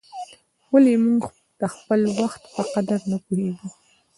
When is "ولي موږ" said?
0.71-1.23